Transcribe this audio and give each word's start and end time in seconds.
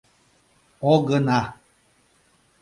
—Огына!.. 0.91 1.41